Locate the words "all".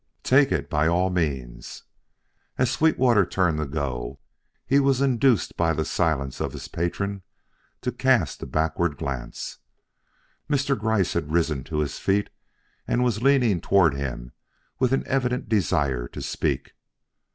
0.87-1.11